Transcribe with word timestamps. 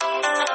Thank 0.00 0.26
you. 0.26 0.47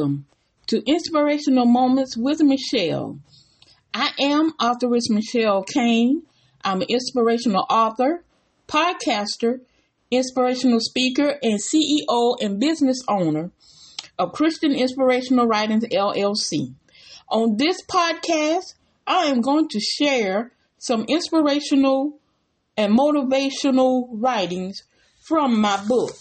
Welcome 0.00 0.24
to 0.68 0.82
Inspirational 0.86 1.66
Moments 1.66 2.16
with 2.16 2.40
Michelle. 2.40 3.18
I 3.92 4.12
am 4.18 4.54
authoress 4.58 5.10
Michelle 5.10 5.62
Kane. 5.62 6.22
I'm 6.64 6.80
an 6.80 6.86
inspirational 6.88 7.66
author, 7.68 8.24
podcaster, 8.66 9.60
inspirational 10.10 10.80
speaker, 10.80 11.34
and 11.42 11.60
CEO 11.60 12.36
and 12.40 12.58
business 12.58 13.02
owner 13.08 13.50
of 14.18 14.32
Christian 14.32 14.72
Inspirational 14.72 15.46
Writings 15.46 15.84
LLC. 15.84 16.72
On 17.28 17.58
this 17.58 17.82
podcast, 17.84 18.72
I 19.06 19.26
am 19.26 19.42
going 19.42 19.68
to 19.68 19.80
share 19.80 20.52
some 20.78 21.04
inspirational 21.08 22.18
and 22.74 22.98
motivational 22.98 24.08
writings 24.12 24.82
from 25.20 25.60
my 25.60 25.76
book. 25.86 26.12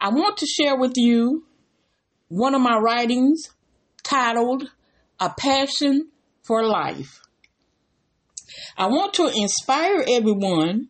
I 0.00 0.08
want 0.08 0.38
to 0.38 0.46
share 0.46 0.78
with 0.78 0.94
you 0.96 1.44
one 2.28 2.54
of 2.54 2.60
my 2.60 2.76
writings 2.76 3.50
titled 4.02 4.70
A 5.18 5.30
Passion 5.30 6.08
for 6.42 6.64
Life. 6.64 7.20
I 8.76 8.86
want 8.86 9.14
to 9.14 9.30
inspire 9.34 10.04
everyone 10.08 10.88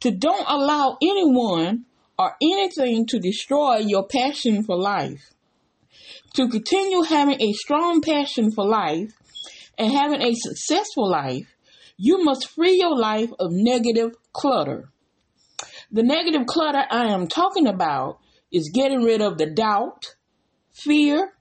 to 0.00 0.10
don't 0.10 0.46
allow 0.46 0.98
anyone 1.02 1.86
or 2.18 2.36
anything 2.42 3.06
to 3.06 3.18
destroy 3.18 3.78
your 3.78 4.06
passion 4.06 4.62
for 4.62 4.76
life. 4.76 5.32
To 6.34 6.48
continue 6.48 7.02
having 7.02 7.40
a 7.40 7.52
strong 7.52 8.00
passion 8.00 8.50
for 8.50 8.66
life 8.66 9.12
and 9.78 9.92
having 9.92 10.22
a 10.22 10.34
successful 10.34 11.08
life, 11.08 11.54
you 11.96 12.22
must 12.22 12.50
free 12.50 12.78
your 12.78 12.96
life 12.96 13.30
of 13.38 13.50
negative 13.52 14.16
clutter. 14.32 14.90
The 15.90 16.02
negative 16.02 16.46
clutter 16.46 16.84
I 16.90 17.06
am 17.12 17.28
talking 17.28 17.66
about 17.66 18.18
is 18.52 18.70
getting 18.74 19.02
rid 19.02 19.20
of 19.20 19.38
the 19.38 19.46
doubt, 19.46 20.14
fear, 20.74 21.32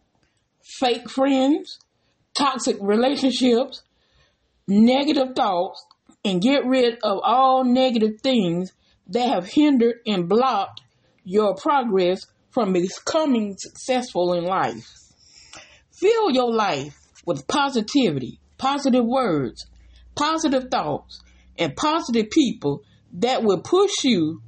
fake 0.79 1.09
friends, 1.09 1.79
toxic 2.37 2.77
relationships, 2.79 3.83
negative 4.67 5.35
thoughts, 5.35 5.85
and 6.23 6.41
get 6.41 6.65
rid 6.65 6.95
of 7.03 7.19
all 7.23 7.63
negative 7.65 8.21
things 8.21 8.71
that 9.07 9.27
have 9.27 9.45
hindered 9.45 9.95
and 10.07 10.29
blocked 10.29 10.81
your 11.25 11.55
progress 11.55 12.25
from 12.51 12.73
becoming 12.73 13.55
successful 13.57 14.33
in 14.33 14.43
life. 14.43 14.87
Fill 15.91 16.31
your 16.31 16.53
life 16.53 16.95
with 17.25 17.47
positivity, 17.47 18.39
positive 18.57 19.05
words, 19.05 19.65
positive 20.15 20.69
thoughts, 20.69 21.21
and 21.57 21.75
positive 21.75 22.29
people 22.29 22.83
that 23.13 23.43
will 23.43 23.61
push 23.61 23.91
you 24.03 24.41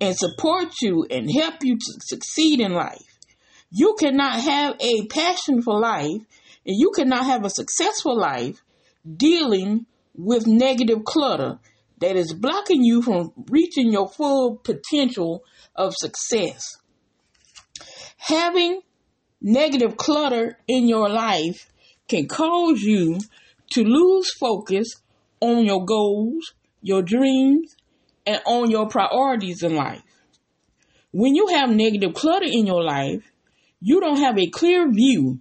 and 0.00 0.16
support 0.16 0.68
you 0.82 1.06
and 1.10 1.30
help 1.32 1.56
you 1.62 1.76
to 1.76 1.92
succeed 2.00 2.60
in 2.60 2.72
life. 2.72 3.13
You 3.76 3.96
cannot 3.98 4.40
have 4.40 4.76
a 4.78 5.06
passion 5.06 5.60
for 5.60 5.80
life 5.80 6.22
and 6.64 6.78
you 6.78 6.92
cannot 6.94 7.24
have 7.24 7.44
a 7.44 7.50
successful 7.50 8.16
life 8.16 8.62
dealing 9.04 9.86
with 10.14 10.46
negative 10.46 11.04
clutter 11.04 11.58
that 11.98 12.14
is 12.14 12.32
blocking 12.32 12.84
you 12.84 13.02
from 13.02 13.32
reaching 13.50 13.90
your 13.90 14.08
full 14.08 14.58
potential 14.58 15.42
of 15.74 15.92
success. 15.96 16.76
Having 18.16 18.82
negative 19.40 19.96
clutter 19.96 20.56
in 20.68 20.86
your 20.86 21.08
life 21.08 21.68
can 22.06 22.28
cause 22.28 22.80
you 22.80 23.18
to 23.72 23.82
lose 23.82 24.32
focus 24.34 25.02
on 25.40 25.64
your 25.64 25.84
goals, 25.84 26.54
your 26.80 27.02
dreams, 27.02 27.74
and 28.24 28.40
on 28.46 28.70
your 28.70 28.86
priorities 28.86 29.64
in 29.64 29.74
life. 29.74 30.02
When 31.10 31.34
you 31.34 31.48
have 31.48 31.70
negative 31.70 32.14
clutter 32.14 32.46
in 32.46 32.66
your 32.66 32.84
life, 32.84 33.32
you 33.86 34.00
don't 34.00 34.16
have 34.16 34.38
a 34.38 34.46
clear 34.46 34.90
view 34.90 35.40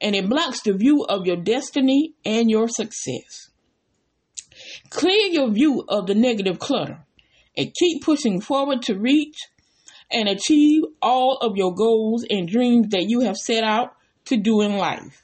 and 0.00 0.16
it 0.16 0.30
blocks 0.30 0.62
the 0.62 0.72
view 0.72 1.04
of 1.04 1.26
your 1.26 1.36
destiny 1.36 2.14
and 2.24 2.50
your 2.50 2.68
success. 2.68 3.50
Clear 4.88 5.26
your 5.26 5.50
view 5.50 5.84
of 5.86 6.06
the 6.06 6.14
negative 6.14 6.58
clutter 6.58 7.04
and 7.54 7.74
keep 7.78 8.02
pushing 8.02 8.40
forward 8.40 8.80
to 8.80 8.98
reach 8.98 9.36
and 10.10 10.26
achieve 10.26 10.84
all 11.02 11.36
of 11.42 11.58
your 11.58 11.74
goals 11.74 12.24
and 12.30 12.48
dreams 12.48 12.88
that 12.92 13.10
you 13.10 13.20
have 13.20 13.36
set 13.36 13.62
out 13.62 13.94
to 14.24 14.38
do 14.38 14.62
in 14.62 14.78
life. 14.78 15.22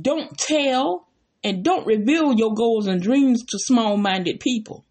Don't 0.00 0.36
tell 0.36 1.06
and 1.44 1.62
don't 1.62 1.86
reveal 1.86 2.32
your 2.32 2.52
goals 2.52 2.88
and 2.88 3.00
dreams 3.00 3.44
to 3.44 3.58
small 3.60 3.96
minded 3.96 4.40
people 4.40 4.84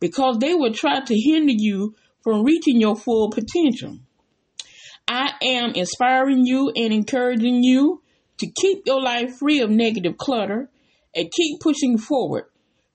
because 0.00 0.38
they 0.38 0.52
will 0.52 0.72
try 0.74 1.00
to 1.00 1.16
hinder 1.16 1.54
you 1.56 1.94
from 2.24 2.42
reaching 2.44 2.80
your 2.80 2.96
full 2.96 3.30
potential. 3.30 4.00
I 5.08 5.32
am 5.42 5.72
inspiring 5.74 6.46
you 6.46 6.72
and 6.74 6.92
encouraging 6.92 7.62
you 7.62 8.02
to 8.38 8.46
keep 8.46 8.82
your 8.86 9.02
life 9.02 9.36
free 9.38 9.60
of 9.60 9.70
negative 9.70 10.16
clutter 10.16 10.70
and 11.14 11.30
keep 11.30 11.60
pushing 11.60 11.98
forward 11.98 12.44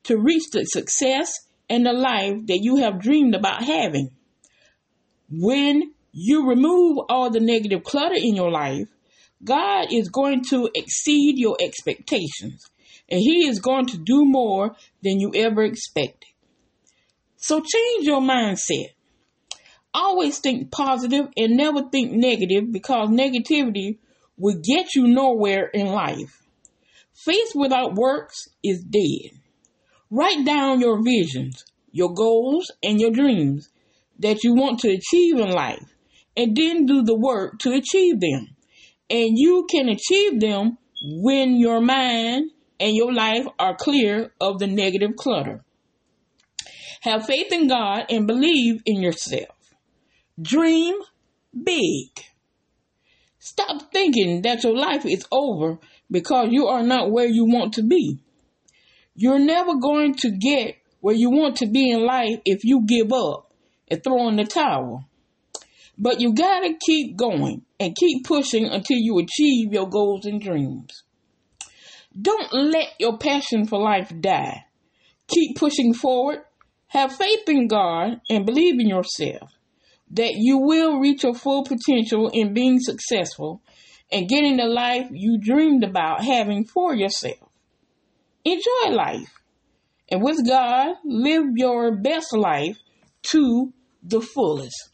to 0.03 0.17
reach 0.17 0.43
the 0.51 0.63
success 0.65 1.33
and 1.69 1.85
the 1.85 1.93
life 1.93 2.45
that 2.47 2.59
you 2.61 2.77
have 2.77 3.01
dreamed 3.01 3.35
about 3.35 3.63
having. 3.63 4.11
When 5.29 5.93
you 6.11 6.47
remove 6.47 6.99
all 7.09 7.29
the 7.29 7.39
negative 7.39 7.83
clutter 7.83 8.15
in 8.15 8.35
your 8.35 8.51
life, 8.51 8.87
God 9.43 9.91
is 9.91 10.09
going 10.09 10.43
to 10.49 10.69
exceed 10.73 11.37
your 11.37 11.57
expectations 11.59 12.63
and 13.09 13.19
He 13.19 13.47
is 13.47 13.59
going 13.59 13.87
to 13.87 13.97
do 13.97 14.25
more 14.25 14.75
than 15.03 15.19
you 15.19 15.31
ever 15.35 15.63
expected. 15.63 16.29
So 17.37 17.59
change 17.59 18.05
your 18.05 18.21
mindset. 18.21 18.93
Always 19.97 20.39
think 20.39 20.71
positive 20.71 21.29
and 21.37 21.55
never 21.55 21.83
think 21.89 22.11
negative 22.11 22.69
because 22.69 23.07
negativity 23.07 23.99
will 24.37 24.59
get 24.61 24.93
you 24.93 25.07
nowhere 25.07 25.67
in 25.67 25.87
life. 25.87 26.41
Faith 27.13 27.53
without 27.55 27.95
works 27.95 28.49
is 28.61 28.83
dead. 28.83 29.39
Write 30.11 30.45
down 30.45 30.81
your 30.81 31.01
visions, 31.01 31.63
your 31.93 32.13
goals, 32.13 32.71
and 32.83 32.99
your 32.99 33.11
dreams 33.11 33.69
that 34.19 34.43
you 34.43 34.53
want 34.53 34.79
to 34.79 34.89
achieve 34.89 35.39
in 35.39 35.49
life 35.49 35.85
and 36.35 36.57
then 36.57 36.85
do 36.85 37.01
the 37.01 37.17
work 37.17 37.59
to 37.59 37.71
achieve 37.71 38.19
them. 38.19 38.49
And 39.09 39.37
you 39.37 39.65
can 39.71 39.87
achieve 39.87 40.41
them 40.41 40.77
when 41.03 41.55
your 41.55 41.79
mind 41.79 42.51
and 42.81 42.93
your 42.93 43.13
life 43.13 43.45
are 43.57 43.77
clear 43.77 44.33
of 44.41 44.59
the 44.59 44.67
negative 44.67 45.15
clutter. 45.15 45.63
Have 46.99 47.25
faith 47.25 47.53
in 47.53 47.69
God 47.69 48.07
and 48.09 48.27
believe 48.27 48.81
in 48.85 49.01
yourself. 49.01 49.54
Dream 50.41 50.95
big. 51.63 52.09
Stop 53.39 53.93
thinking 53.93 54.41
that 54.41 54.63
your 54.63 54.75
life 54.75 55.05
is 55.05 55.25
over 55.31 55.79
because 56.11 56.49
you 56.51 56.67
are 56.67 56.83
not 56.83 57.11
where 57.11 57.27
you 57.27 57.45
want 57.45 57.75
to 57.75 57.83
be. 57.83 58.19
You're 59.15 59.39
never 59.39 59.75
going 59.75 60.15
to 60.15 60.31
get 60.31 60.75
where 60.99 61.15
you 61.15 61.29
want 61.29 61.57
to 61.57 61.67
be 61.67 61.89
in 61.89 62.05
life 62.05 62.39
if 62.43 62.65
you 62.65 62.85
give 62.85 63.13
up 63.13 63.53
and 63.87 64.03
throw 64.03 64.27
in 64.27 64.35
the 64.35 64.43
towel. 64.43 65.05
But 65.97 66.19
you 66.19 66.33
gotta 66.33 66.73
keep 66.85 67.15
going 67.15 67.61
and 67.79 67.95
keep 67.95 68.25
pushing 68.25 68.65
until 68.65 68.97
you 68.97 69.19
achieve 69.19 69.71
your 69.71 69.87
goals 69.87 70.25
and 70.25 70.41
dreams. 70.41 71.03
Don't 72.19 72.51
let 72.51 72.89
your 72.99 73.17
passion 73.17 73.67
for 73.67 73.79
life 73.79 74.11
die. 74.19 74.65
Keep 75.27 75.55
pushing 75.55 75.93
forward. 75.93 76.39
Have 76.87 77.15
faith 77.15 77.47
in 77.47 77.67
God 77.67 78.19
and 78.29 78.45
believe 78.45 78.79
in 78.79 78.89
yourself 78.89 79.54
that 80.11 80.33
you 80.35 80.57
will 80.59 80.99
reach 80.99 81.23
your 81.23 81.33
full 81.33 81.63
potential 81.63 82.29
in 82.29 82.53
being 82.53 82.79
successful 82.79 83.61
and 84.11 84.29
getting 84.29 84.57
the 84.57 84.65
life 84.65 85.07
you 85.11 85.39
dreamed 85.39 85.83
about 85.83 86.23
having 86.23 86.63
for 86.63 86.93
yourself. 86.93 87.49
Enjoy 88.43 88.91
life. 88.91 89.33
And 90.09 90.21
with 90.21 90.47
God, 90.47 90.95
live 91.03 91.45
your 91.55 91.95
best 91.95 92.33
life 92.33 92.77
to 93.23 93.73
the 94.03 94.21
fullest. 94.21 94.91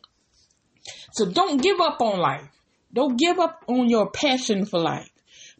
So 1.11 1.29
don't 1.29 1.61
give 1.61 1.81
up 1.81 2.01
on 2.01 2.19
life. 2.19 2.47
Don't 2.93 3.17
give 3.17 3.39
up 3.39 3.63
on 3.67 3.89
your 3.89 4.09
passion 4.09 4.65
for 4.65 4.79
life. 4.79 5.09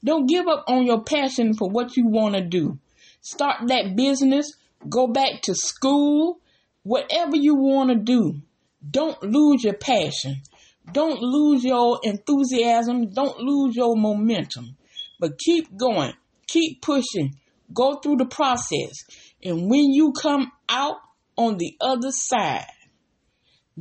Don't 0.04 0.26
give 0.26 0.48
up 0.48 0.64
on 0.68 0.86
your 0.86 1.04
passion 1.04 1.54
for 1.54 1.70
what 1.70 1.96
you 1.96 2.08
want 2.08 2.36
to 2.36 2.42
do. 2.42 2.80
Start 3.22 3.68
that 3.68 3.96
business, 3.96 4.52
go 4.90 5.08
back 5.08 5.42
to 5.44 5.54
school, 5.54 6.40
whatever 6.84 7.36
you 7.36 7.56
want 7.56 7.90
to 7.92 7.96
do. 7.96 8.42
Don't 8.90 9.22
lose 9.24 9.64
your 9.64 9.76
passion 9.76 10.42
Don't 10.92 11.22
lose 11.22 11.64
your 11.64 12.00
enthusiasm. 12.04 13.14
Don't 13.14 13.40
lose 13.40 13.76
your 13.76 13.96
momentum. 13.96 14.78
But 15.20 15.38
keep 15.38 15.78
going. 15.78 16.14
Keep 16.48 16.82
pushing. 16.82 17.38
Go 17.74 17.96
through 17.96 18.18
the 18.18 18.26
process. 18.26 18.92
And 19.44 19.70
when 19.70 19.92
you 19.92 20.14
come 20.20 20.52
out 20.68 20.98
on 21.38 21.58
the 21.58 21.76
other 21.80 22.12
side, 22.12 22.66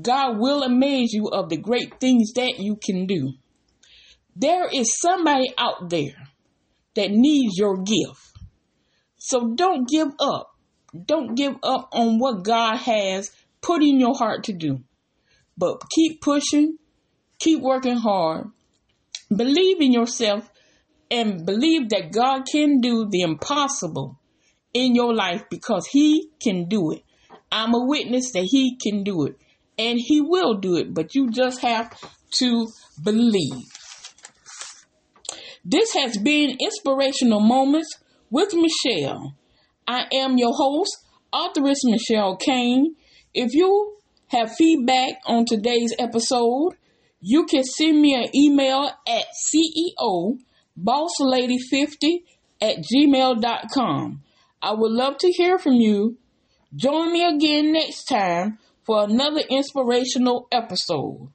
God 0.01 0.39
will 0.39 0.63
amaze 0.63 1.13
you 1.13 1.29
of 1.29 1.49
the 1.49 1.57
great 1.57 1.99
things 2.01 2.33
that 2.35 2.59
you 2.59 2.77
can 2.77 3.07
do. 3.07 3.33
There 4.37 4.69
is 4.69 5.01
somebody 5.01 5.53
out 5.59 5.91
there 5.91 6.29
that 6.95 7.11
needs 7.11 7.59
your 7.59 7.79
gift. 7.79 8.21
So 9.17 9.55
don't 9.55 9.89
give 9.89 10.09
up. 10.21 10.55
Don't 11.07 11.35
give 11.35 11.57
up 11.63 11.89
on 11.93 12.19
what 12.19 12.45
God 12.45 12.77
has 12.77 13.31
put 13.61 13.83
in 13.83 13.99
your 13.99 14.15
heart 14.15 14.45
to 14.45 14.53
do. 14.53 14.81
But 15.61 15.83
keep 15.95 16.23
pushing, 16.23 16.79
keep 17.39 17.61
working 17.61 17.99
hard, 17.99 18.47
believe 19.29 19.83
in 19.83 19.93
yourself, 19.93 20.51
and 21.11 21.45
believe 21.45 21.91
that 21.91 22.13
God 22.13 22.45
can 22.51 22.81
do 22.81 23.07
the 23.11 23.21
impossible 23.21 24.19
in 24.73 24.95
your 24.95 25.15
life 25.15 25.45
because 25.51 25.87
He 25.87 26.31
can 26.43 26.67
do 26.67 26.93
it. 26.93 27.03
I'm 27.53 27.75
a 27.75 27.85
witness 27.85 28.33
that 28.33 28.45
He 28.45 28.79
can 28.83 29.05
do 29.05 29.27
it 29.27 29.37
and 29.79 29.99
He 30.01 30.23
will 30.23 30.55
do 30.55 30.77
it, 30.77 30.95
but 30.95 31.15
you 31.15 31.31
just 31.31 31.61
have 31.61 31.95
to 32.39 32.67
believe. 33.03 33.67
This 35.63 35.93
has 35.93 36.17
been 36.17 36.57
Inspirational 36.59 37.41
Moments 37.41 37.99
with 38.31 38.55
Michelle. 38.55 39.37
I 39.87 40.07
am 40.11 40.39
your 40.39 40.55
host, 40.55 40.97
authoress 41.35 41.85
Michelle 41.85 42.37
Kane. 42.37 42.95
If 43.35 43.53
you 43.53 44.00
have 44.31 44.55
feedback 44.57 45.15
on 45.27 45.45
today's 45.45 45.95
episode, 45.99 46.75
you 47.21 47.47
can 47.47 47.65
send 47.65 48.01
me 48.01 48.15
an 48.15 48.35
email 48.35 48.91
at 49.07 49.25
CEO 49.53 50.39
bosslady50 50.79 52.23
at 52.61 52.77
gmail.com. 52.79 54.23
I 54.63 54.73
would 54.73 54.93
love 54.93 55.19
to 55.19 55.31
hear 55.31 55.59
from 55.59 55.75
you. 55.75 56.17
Join 56.75 57.13
me 57.13 57.25
again 57.27 57.73
next 57.73 58.05
time 58.05 58.59
for 58.85 59.05
another 59.05 59.41
inspirational 59.51 60.47
episode. 60.53 61.33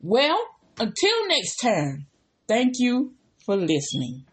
Well, 0.00 0.38
until 0.78 1.28
next 1.28 1.56
time, 1.56 2.06
thank 2.46 2.74
you 2.78 3.14
for 3.44 3.56
listening. 3.56 4.24